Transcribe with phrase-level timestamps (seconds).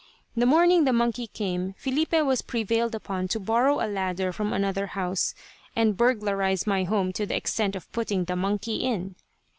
[0.35, 4.87] The morning the monkey came, Filipe was prevailed upon to borrow a ladder from another
[4.87, 5.35] house,
[5.75, 9.13] and burglarise my home to the extent of putting the monkey in.